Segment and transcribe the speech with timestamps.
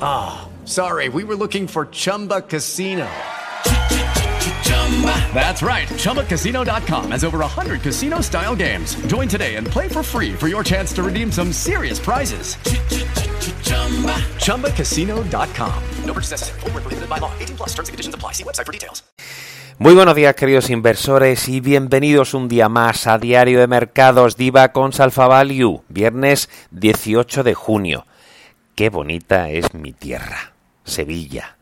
[0.00, 3.06] Ah, oh, sorry, we were looking for Chumba Casino.
[5.34, 5.86] That's right.
[5.88, 8.94] ChumbaCasino.com has over 100 casino style games.
[9.08, 12.56] Join today and play for free for your chance to redeem some serious prizes.
[14.38, 15.82] ChumbaCasino.com.
[16.04, 16.60] No purchase necessary.
[16.60, 17.30] Full prohibited by law.
[17.38, 18.32] 18 plus terms and conditions apply.
[18.32, 19.02] See website for details.
[19.78, 24.72] Muy buenos días, queridos inversores, y bienvenidos un día más a Diario de Mercados Diva
[24.72, 28.06] con Alpha Value, viernes 18 de junio.
[28.76, 30.52] Qué bonita es mi tierra,
[30.84, 31.56] Sevilla.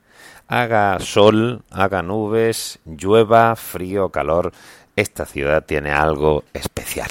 [0.48, 4.50] Haga sol, haga nubes, llueva, frío, calor,
[4.96, 7.08] esta ciudad tiene algo especial.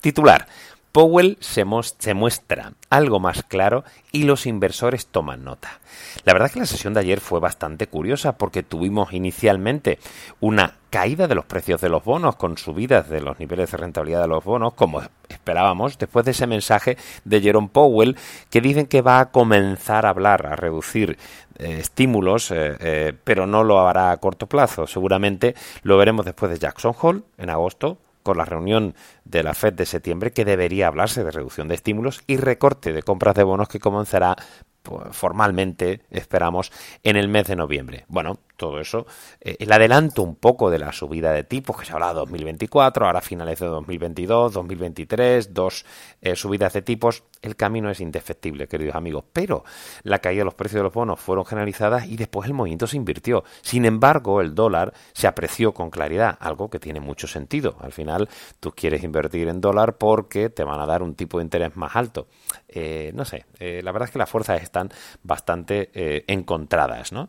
[0.00, 0.48] Titular.
[0.92, 5.80] Powell se, muestra algo más claro y los inversores toman nota.
[6.24, 9.98] La verdad que la sesión de ayer fue bastante curiosa porque tuvimos inicialmente
[10.40, 14.22] una caída de los precios de los bonos con subidas de los niveles de rentabilidad
[14.22, 18.16] de los bonos, como esperábamos, después de ese mensaje de Jerome Powell
[18.50, 21.18] que dicen que va a comenzar a hablar, a reducir
[21.58, 24.86] eh, estímulos, eh, eh, pero no lo hará a corto plazo.
[24.86, 28.94] Seguramente lo veremos después de Jackson Hole en agosto, con la reunión
[29.24, 33.02] de la Fed de septiembre que debería hablarse de reducción de estímulos y recorte de
[33.02, 34.36] compras de bonos que comenzará
[34.82, 36.70] pues, formalmente, esperamos,
[37.04, 38.04] en el mes de noviembre.
[38.06, 39.06] Bueno, todo eso,
[39.40, 43.06] eh, el adelanto un poco de la subida de tipos, que se habla de 2024,
[43.06, 45.86] ahora finales de 2022, 2023, dos
[46.20, 49.64] eh, subidas de tipos, el camino es indefectible, queridos amigos, pero
[50.02, 52.96] la caída de los precios de los bonos fueron generalizadas y después el movimiento se
[52.96, 53.44] invirtió.
[53.62, 57.76] Sin embargo, el dólar se apreció con claridad, algo que tiene mucho sentido.
[57.80, 61.44] Al final, tú quieres invertir en dólar porque te van a dar un tipo de
[61.44, 62.26] interés más alto.
[62.66, 64.90] Eh, no sé, la verdad es que las fuerzas están
[65.22, 65.90] bastante
[66.26, 67.12] encontradas.
[67.12, 67.28] ¿no?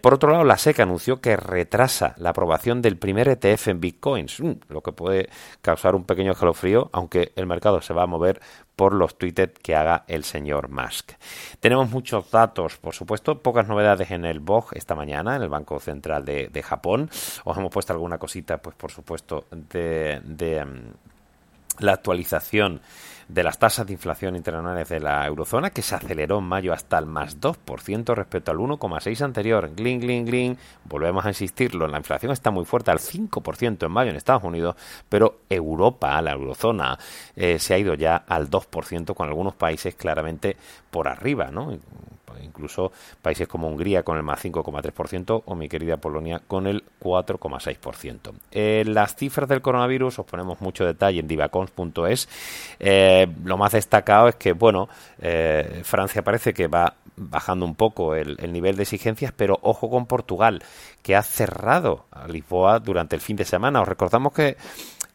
[0.00, 4.40] por otro lado, la SEC anunció que retrasa la aprobación del primer ETF en bitcoins,
[4.40, 5.28] mm, lo que puede
[5.62, 8.40] causar un pequeño escalofrío, aunque el mercado se va a mover
[8.76, 11.12] por los tweets que haga el señor Musk.
[11.60, 15.78] Tenemos muchos datos, por supuesto, pocas novedades en el BOG esta mañana, en el Banco
[15.80, 17.10] Central de, Japón.
[17.44, 20.20] Os hemos puesto alguna cosita, pues por supuesto, de,
[20.64, 21.09] mm,
[21.80, 22.80] la actualización
[23.32, 26.98] de las tasas de inflación internacionales de la eurozona, que se aceleró en mayo hasta
[26.98, 29.70] el más 2% respecto al 1,6 anterior.
[29.74, 30.58] Gling, gling, gling.
[30.84, 34.74] Volvemos a insistirlo, la inflación está muy fuerte, al 5% en mayo en Estados Unidos,
[35.08, 36.98] pero Europa, la eurozona,
[37.36, 40.56] eh, se ha ido ya al 2%, con algunos países claramente
[40.90, 41.78] por arriba, ¿no?
[42.42, 42.92] Incluso
[43.22, 48.32] países como Hungría con el más 5,3% o mi querida Polonia con el 4,6%.
[48.50, 52.28] Eh, las cifras del coronavirus os ponemos mucho detalle en divacons.es.
[52.78, 54.88] Eh, lo más destacado es que, bueno,
[55.20, 59.90] eh, Francia parece que va bajando un poco el, el, nivel de exigencias, pero ojo
[59.90, 60.62] con Portugal,
[61.02, 63.82] que ha cerrado a Lisboa durante el fin de semana.
[63.82, 64.56] Os recordamos que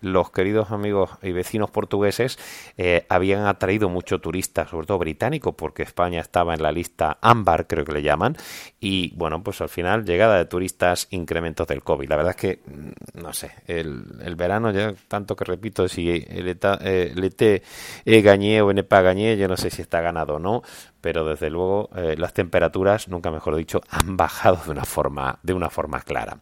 [0.01, 2.37] los queridos amigos y vecinos portugueses
[2.77, 7.67] eh, habían atraído mucho turista, sobre todo británico, porque España estaba en la lista ámbar,
[7.67, 8.37] creo que le llaman,
[8.79, 12.09] y bueno, pues al final llegada de turistas, incrementos del COVID.
[12.09, 16.49] La verdad es que, mm, no sé, el, verano ya, tanto que repito, si el,
[16.49, 20.61] ET eh, gañé o NEPA gañé, yo no sé si está ganado o no,
[21.05, 25.53] pero desde luego eh, las temperaturas, nunca mejor dicho, han bajado de una forma, de
[25.53, 26.39] una forma clara.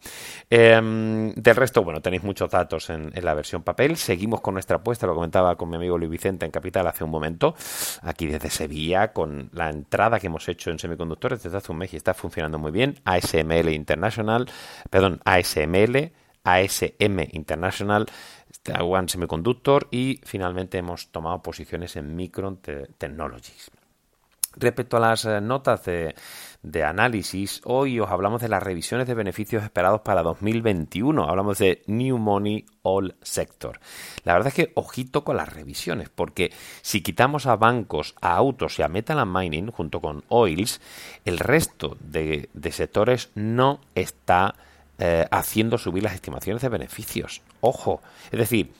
[0.50, 3.98] Em, del resto, bueno, tenéis muchos datos en, la versión papel.
[3.98, 7.10] Seguimos con nuestra apuesta, lo comentaba con mi amigo Luis Vicente en Capital hace un
[7.10, 7.56] momento,
[8.04, 11.94] aquí desde Sevilla, con la entrada que hemos hecho en semiconductores desde hace un mes
[11.94, 13.02] y está funcionando muy bien.
[13.04, 14.50] ASML International,
[14.90, 16.14] perdón, ASML,
[16.46, 18.06] ASM International,
[18.80, 22.62] One Semiconductor y finalmente hemos tomado posiciones en Micron
[22.98, 23.70] Technologies.
[24.56, 26.14] Respecto a las eh, notas de,
[26.62, 31.28] de, análisis, hoy os hablamos de las revisiones de beneficios esperados para 2021.
[31.28, 33.80] Hablamos de New Money All Sector.
[34.24, 36.52] La verdad es que ojito con las revisiones, porque
[36.82, 40.82] si quitamos a bancos, a autos y a metal and mining junto con oils,
[41.26, 44.54] el resto de, sectores no está
[45.00, 47.42] eh, haciendo subir las estimaciones de beneficios.
[47.62, 48.02] Ojo,
[48.32, 48.72] es decir,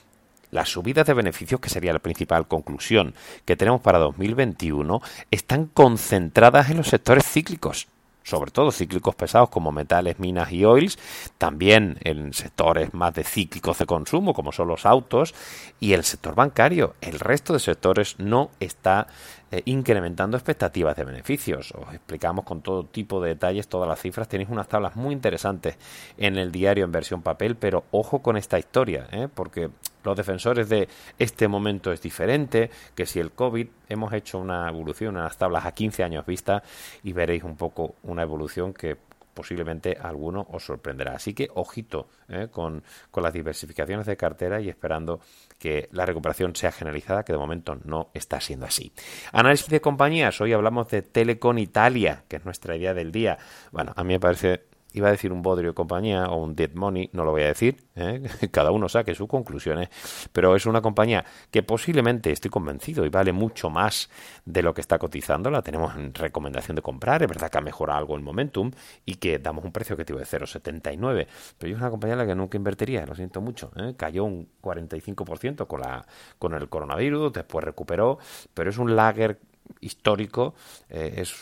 [0.54, 3.14] las subidas de beneficios, que sería la principal conclusión
[3.44, 7.88] que tenemos para 2021, están concentradas en los sectores cíclicos
[8.22, 10.98] sobre todo cíclicos pesados como metales, minas y oils,
[11.36, 15.34] también en sectores más de cíclicos de consumo como son los autos
[15.78, 16.94] y el sector bancario.
[17.02, 19.08] El resto de sectores no está
[19.50, 21.72] eh, incrementando expectativas de beneficios.
[21.72, 24.26] Os explicamos con todo tipo de detalles todas las cifras.
[24.26, 25.76] Tenéis unas tablas muy interesantes
[26.16, 29.28] en el diario en versión papel, pero ojo con esta historia, ¿eh?
[29.32, 29.68] porque
[30.04, 35.16] los defensores de este momento es diferente, que si el COVID hemos hecho una evolución
[35.16, 36.62] en las tablas a 15 años vista
[37.02, 38.96] y veréis un poco una evolución que
[39.34, 41.16] posiblemente alguno os sorprenderá.
[41.16, 42.48] Así que ojito ¿eh?
[42.50, 45.20] con, con, las diversificaciones de cartera y esperando
[45.58, 48.92] que la recuperación sea generalizada, que de momento no está siendo así.
[49.32, 50.40] Análisis de compañías.
[50.40, 53.36] Hoy hablamos de Telecom Italia, que es nuestra idea del día.
[53.72, 56.70] Bueno, a mí me parece iba a decir un bodrio de compañía o un dead
[56.74, 58.22] money, no lo voy a decir, ¿eh?
[58.50, 59.88] cada uno saque sus conclusiones,
[60.32, 64.08] pero es una compañía que posiblemente estoy convencido y vale mucho más
[64.44, 67.60] de lo que está cotizando, la tenemos en recomendación de comprar, es verdad que ha
[67.60, 68.70] mejorado algo el momentum
[69.04, 71.26] y que damos un precio objetivo de 0,79,
[71.58, 73.94] pero es una compañía en la que nunca invertiría, lo siento mucho, ¿eh?
[73.96, 76.06] cayó un 45% con, la,
[76.38, 78.18] con el coronavirus, después recuperó,
[78.54, 79.40] pero es un lager
[79.80, 80.54] histórico,
[80.88, 81.34] eh, es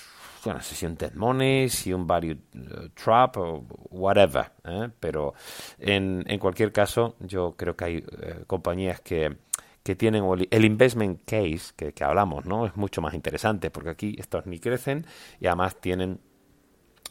[0.47, 4.53] una sesión Dead Money, si un Value uh, Trap o whatever.
[4.65, 4.89] ¿eh?
[4.99, 5.35] Pero
[5.79, 9.37] en, en, cualquier caso, yo creo que hay eh, compañías que,
[9.83, 12.67] que tienen el investment case que, que, hablamos, ¿no?
[12.67, 15.07] Es mucho más interesante porque aquí estos ni crecen
[15.41, 16.21] y además tienen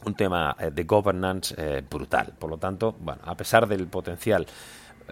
[0.04, 2.34] un tema eh, de governance eh, brutal.
[2.38, 4.46] Por lo tanto, bueno, a pesar del potencial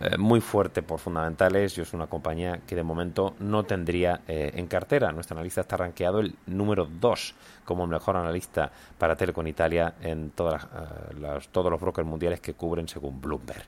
[0.00, 1.74] eh, muy fuerte por fundamentales.
[1.74, 5.12] Yo es una compañía que de momento no tendría eh, en cartera.
[5.12, 7.34] Nuestro analista está rankeado el número 2
[7.64, 12.88] como mejor analista para Telecom Italia en todas eh, todos los brokers mundiales que cubren
[12.88, 13.62] según Bloomberg.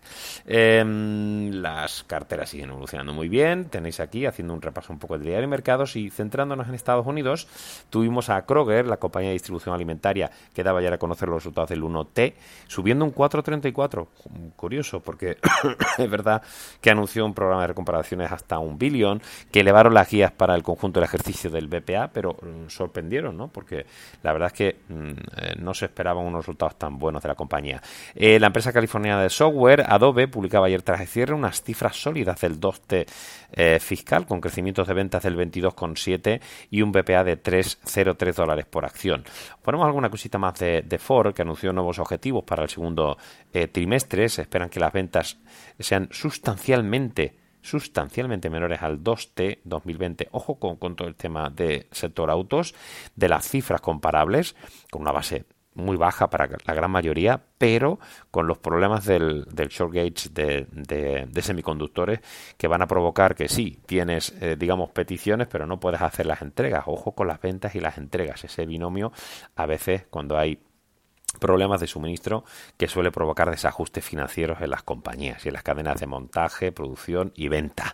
[0.44, 3.66] Em, las carteras siguen evolucionando muy bien.
[3.66, 7.06] Tenéis aquí haciendo un repaso un poco del diario de mercados y centrándonos en Estados
[7.06, 7.46] Unidos,
[7.90, 11.70] tuvimos a Kroger, la compañía de distribución alimentaria que daba ya a conocer los resultados
[11.70, 12.34] del 1T,
[12.66, 14.08] subiendo un 4,34.
[14.56, 15.38] Curioso, porque
[16.12, 16.42] verdad
[16.80, 19.20] que anunció un programa de recomparaciones hasta un billón,
[19.50, 23.48] que elevaron las guías para el conjunto del ejercicio del BPA, pero mm, sorprendieron, ¿no?
[23.48, 23.86] Porque
[24.22, 27.34] la verdad es que mm, eh, no se esperaban unos resultados tan buenos de la
[27.34, 27.82] compañía.
[28.14, 32.40] Eh, la empresa californiana de software, Adobe, publicaba ayer tras el cierre unas cifras sólidas
[32.40, 33.06] del 2T
[33.52, 38.84] eh, fiscal, con crecimientos de ventas del 22,7 y un BPA de 3,03 dólares por
[38.84, 39.24] acción.
[39.62, 43.16] Ponemos alguna cosita más de, de Ford, que anunció nuevos objetivos para el segundo
[43.72, 44.28] trimestre.
[44.28, 45.38] Se esperan que las ventas
[45.78, 50.28] sean sustancialmente sustancialmente menores al 2T 2020.
[50.32, 52.74] Ojo con, todo el tema de sector autos,
[53.16, 54.56] de las cifras comparables,
[54.90, 57.98] con una base muy baja para la gran mayoría, pero
[58.30, 62.20] con los problemas del, short gauge de, de, semiconductores
[62.58, 66.42] que van a provocar que sí, tienes, eh, digamos, peticiones, pero no puedes hacer las
[66.42, 66.84] entregas.
[66.86, 68.44] Ojo con las ventas y las entregas.
[68.44, 69.12] Ese binomio,
[69.56, 70.58] a veces, cuando hay
[71.38, 72.44] problemas de suministro
[72.76, 77.32] que suele provocar desajustes financieros en las compañías y en las cadenas de montaje, producción
[77.34, 77.92] y venta.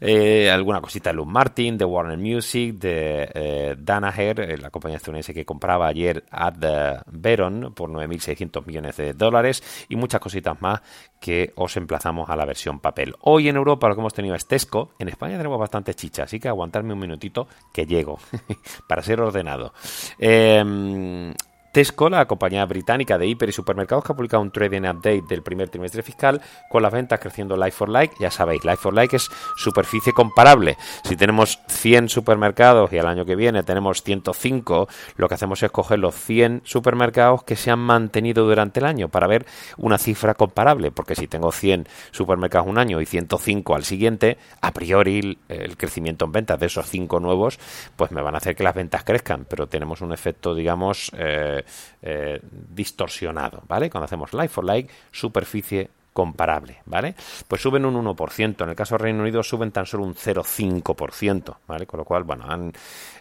[0.00, 4.96] Eh, alguna cosita de Luz Martin, de Warner Music, de eh, Danaher, eh, la compañía
[4.96, 10.80] estadounidense que compraba ayer Ad Veron por 9.600 millones de dólares y muchas cositas más
[11.20, 13.14] que os emplazamos a la versión papel.
[13.20, 16.40] Hoy en Europa lo que hemos tenido es Tesco, en España tenemos bastante chicha, así
[16.40, 18.18] que aguantarme un minutito que llego
[18.88, 19.72] para ser ordenado.
[20.18, 21.34] Eh,
[21.74, 25.42] Tesco, la compañía británica de hiper y supermercados, que ha publicado un trading update del
[25.42, 26.40] primer trimestre fiscal
[26.70, 28.14] con las ventas creciendo like for like.
[28.20, 30.76] Ya sabéis, like for like es superficie comparable.
[31.02, 35.72] Si tenemos 100 supermercados y al año que viene tenemos 105, lo que hacemos es
[35.72, 39.44] coger los 100 supermercados que se han mantenido durante el año para ver
[39.76, 40.92] una cifra comparable.
[40.92, 46.24] Porque si tengo 100 supermercados un año y 105 al siguiente, a priori el crecimiento
[46.26, 47.58] en ventas de esos 5 nuevos,
[47.96, 49.44] pues me van a hacer que las ventas crezcan.
[49.50, 51.63] Pero tenemos un efecto, digamos, eh,
[52.02, 53.90] eh, distorsionado, ¿vale?
[53.90, 57.14] Cuando hacemos like for like, superficie comparable, ¿vale?
[57.48, 61.56] Pues suben un 1%, en el caso del Reino Unido suben tan solo un 0,5%,
[61.66, 61.86] ¿vale?
[61.86, 62.72] Con lo cual, bueno, han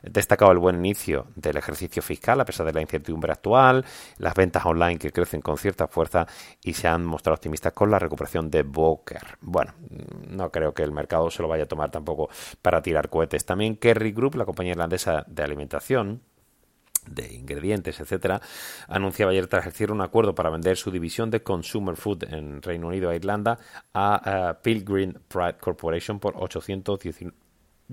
[0.04, 3.84] destacado el buen inicio del ejercicio fiscal a pesar de la incertidumbre actual,
[4.20, 6.28] las ventas online que crecen con cierta fuerza
[6.64, 9.40] y se han mostrado optimistas con la recuperación de Boker.
[9.42, 9.74] Bueno,
[10.30, 12.30] no creo que el mercado se lo vaya a tomar tampoco
[12.62, 13.44] para tirar cohetes.
[13.44, 16.22] También Kerry Group, la compañía irlandesa de alimentación,
[17.10, 18.42] de ingredientes, etcétera,
[18.88, 22.62] anunciaba ayer tras el cierre un acuerdo para vender su división de Consumer Food en
[22.62, 23.60] Reino Unido e Irlanda
[23.94, 27.43] a, a Pilgrim Pride Corporation por 819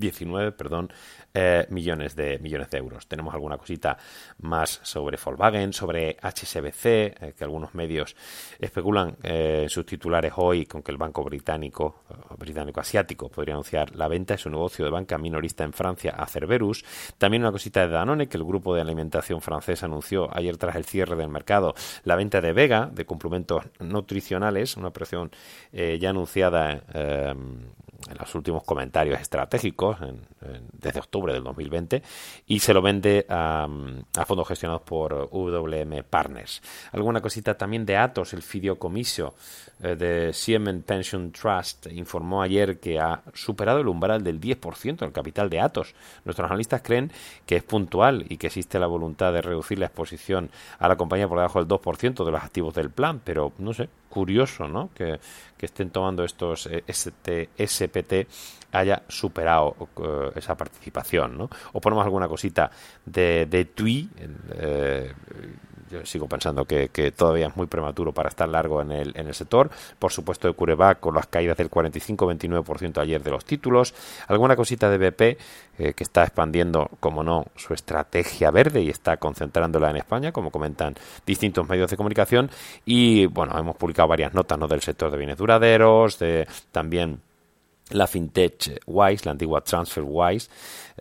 [0.00, 0.90] 19 perdón,
[1.33, 3.07] eh, millones, de, millones de euros.
[3.07, 3.97] Tenemos alguna cosita
[4.38, 8.16] más sobre Volkswagen, sobre HSBC, eh, que algunos medios
[8.59, 12.02] especulan eh, sus titulares hoy con que el banco británico,
[12.37, 16.26] británico asiático, podría anunciar la venta de su negocio de banca minorista en Francia a
[16.26, 16.85] Cerberus.
[17.16, 20.85] También una cosita de Danone, que el grupo de alimentación francés anunció ayer tras el
[20.85, 25.30] cierre del mercado la venta de Vega, de complementos nutricionales, una operación
[25.73, 26.83] ya anunciada
[28.09, 29.99] en los últimos comentarios estratégicos
[30.73, 32.02] desde octubre del 2020
[32.47, 33.69] y se lo vende a,
[34.26, 36.62] fondos gestionados por WM Partners.
[36.92, 39.35] Alguna cosita también de Atos, el fideicomiso
[39.83, 45.12] eh, de Siemens Pension Trust informó ayer que ha superado el umbral del 10% del
[45.12, 45.95] capital de Atos.
[46.25, 47.11] Nuestros analistas creen
[47.47, 51.28] que es puntual y que existe la voluntad de reducir la exposición a la compañía
[51.28, 54.90] por debajo del 2% de los activos del plan, pero no sé, curioso, ¿no?
[54.95, 55.19] Que,
[55.61, 57.50] estén tomando estos eh, ST,
[57.90, 58.28] SPT
[58.73, 61.50] haya superado eh, esa participación, ¿no?
[61.73, 62.70] O ponemos alguna cosita
[63.04, 64.09] de, de TUI,
[64.54, 65.12] eh,
[65.90, 69.35] yo sigo pensando que, todavía es muy prematuro para estar largo en el, en el
[69.35, 69.70] sector.
[69.99, 73.92] Por supuesto, de Curevac con las caídas del 45-29% ayer de los títulos.
[74.28, 75.20] Alguna cosita de BP
[75.78, 80.50] eh, que está expandiendo, como no, su estrategia verde y está concentrándola en España, como
[80.50, 80.94] comentan
[81.26, 82.50] distintos medios de comunicación.
[82.85, 84.68] Y bueno, hemos publicado varias notas ¿no?
[84.68, 87.20] del sector de bienes duraderos, de también
[87.90, 90.49] la fintech Wise, la antigua TransferWise,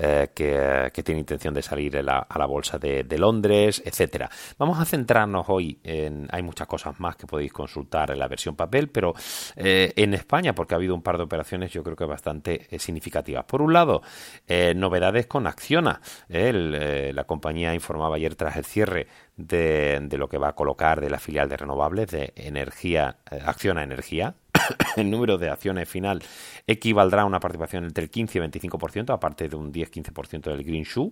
[0.02, 4.30] eh, que, tiene intención de salir a la, bolsa de, Londres, etcétera.
[4.58, 6.28] Vamos a centrarnos hoy en.
[6.32, 9.14] Hay muchas cosas más que podéis consultar en la versión papel, pero
[9.58, 12.80] eh, en España, porque ha habido un par de operaciones, yo creo que bastante eh,
[12.80, 13.44] significativas.
[13.44, 14.02] Por un lado,
[14.76, 16.02] novedades con Acciona.
[16.30, 21.10] la compañía informaba ayer tras el cierre de, de, lo que va a colocar de
[21.10, 24.36] la filial de renovables de energía, Acciona Energía,
[24.98, 26.22] el número de acciones final
[26.68, 30.84] equivaldrá a una participación entre el 15 y 25%, aparte de un 10-15% del Green
[30.84, 31.12] Shoe.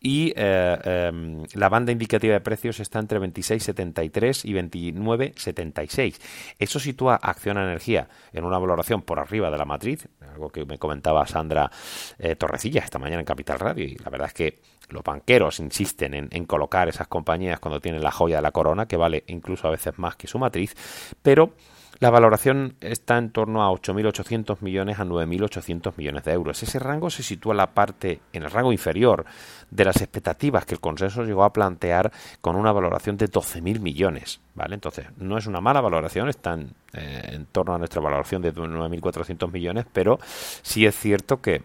[0.00, 6.20] Y eh, em, la banda indicativa de precios está entre 26,73 y 29,76.
[6.58, 10.78] Eso sitúa Acción Energía en una valoración por arriba de la matriz, algo que me
[10.78, 11.70] comentaba Sandra
[12.18, 13.84] eh, Torrecilla esta mañana en Capital Radio.
[13.84, 18.02] Y la verdad es que los banqueros insisten en, en, colocar esas compañías cuando tienen
[18.02, 20.74] la joya de la corona, que vale incluso a veces más que su matriz,
[21.22, 21.54] pero
[22.00, 26.62] la valoración está en torno a 8.800 millones a 9.800 millones de euros.
[26.62, 29.24] Ese rango se sitúa en la parte, en el rango inferior
[29.70, 34.40] de las expectativas que el consenso llegó a plantear con una valoración de 12.000 millones.
[34.54, 34.74] ¿vale?
[34.74, 39.52] Entonces, no es una mala valoración, están eh, en torno a nuestra valoración de 9.400
[39.52, 40.18] millones, pero
[40.62, 41.62] sí es cierto que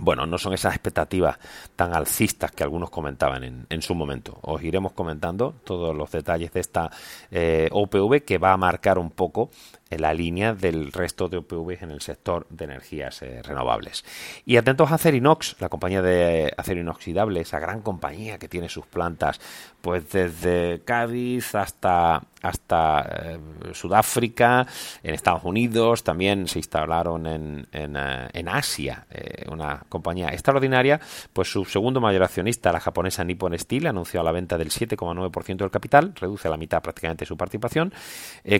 [0.00, 1.38] bueno, no son esas expectativas
[1.76, 4.38] tan alcistas que algunos comentaban en, en su momento.
[4.42, 6.90] Os iremos comentando todos los detalles de esta
[7.30, 9.50] eh, OPV que va a marcar un poco
[9.90, 14.04] en la línea del resto de OPVs en el sector de energías eh, renovables.
[14.44, 18.86] Y atentos a Acerinox, la compañía de acero inoxidable, esa gran compañía que tiene sus
[18.86, 19.40] plantas
[19.80, 23.38] pues desde Cádiz hasta hasta eh,
[23.72, 24.64] Sudáfrica,
[25.02, 29.06] en Estados Unidos, también se instalaron en, en, eh, en Asia,
[29.50, 31.00] una compañía extraordinaria,
[31.32, 35.70] pues su segundo mayor accionista, la japonesa Nippon Steel, anunció la venta del 7,9% del
[35.70, 37.92] capital, reduce a la mitad prácticamente su participación,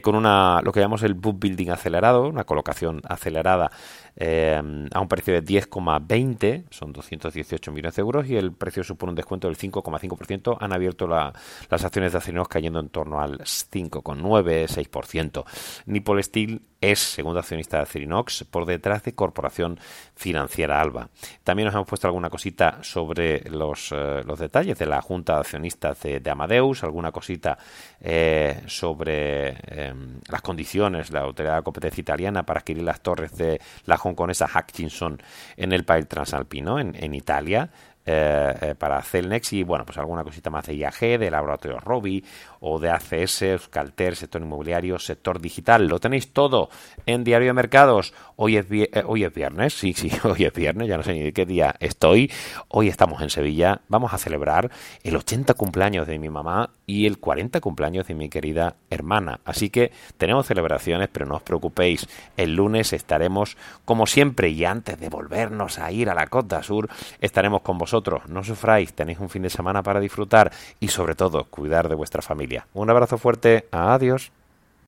[0.03, 3.71] con una lo que llamamos el book building acelerado, una colocación acelerada
[4.17, 4.61] eh,
[4.93, 9.17] a un precio de 10,20, son 218 millones de euros, y el precio supone un
[9.17, 10.57] descuento del 5,5%.
[10.61, 15.45] Han abierto las acciones de Acerinox cayendo en torno al 5,9, 6%.
[15.87, 19.79] Nipol Steel es segundo accionista de Acerinox por detrás de Corporación
[20.15, 21.09] Financiera Alba.
[21.45, 25.41] También nos hemos puesto alguna cosita sobre los, eh, los detalles de la Junta de
[25.41, 27.59] Accionistas de, Amadeus, alguna cosita
[28.01, 33.61] eh, sobre em, las condiciones, la Autoridad de Competencia Italiana para adquirir las torres de
[33.85, 35.21] la con esa Hutchinson
[35.57, 37.71] en el país transalpino, en, en Italia.
[38.11, 42.25] Eh, eh, para Celnex y bueno, pues alguna cosita más de IAG, de Laboratorio Robi
[42.61, 45.87] o de ACS, Euskalter, sector inmobiliario, sector digital.
[45.87, 46.71] Lo tenéis todo
[47.05, 48.15] en Diario de Mercados.
[48.37, 51.23] Hoy es, eh, hoy es viernes, sí, sí, hoy es viernes, ya no sé ni
[51.23, 52.33] de qué día estoy.
[52.69, 54.71] Hoy estamos en Sevilla, vamos a celebrar
[55.03, 59.41] el 80 cumpleaños de mi mamá y el 40 cumpleaños de mi querida hermana.
[59.45, 64.99] Así que tenemos celebraciones, pero no os preocupéis, el lunes estaremos como siempre y antes
[64.99, 66.89] de volvernos a ir a la Costa Sur,
[67.21, 67.98] estaremos con vosotros
[68.29, 72.23] no sufráis, tenéis un fin de semana para disfrutar y sobre todo cuidar de vuestra
[72.23, 72.67] familia.
[72.75, 74.31] Un abrazo fuerte, adiós.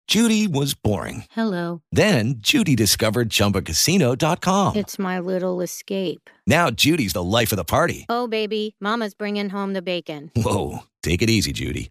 [0.08, 1.24] Judy was boring.
[1.36, 1.82] Hello.
[1.92, 4.74] Then Judy discovered ChumbaCasino.com.
[4.74, 6.28] It's my little escape.
[6.48, 8.06] Now Judy's the life of the party.
[8.08, 10.32] Oh, baby, Mama's bringing home the bacon.
[10.34, 11.90] Whoa, take it easy, Judy.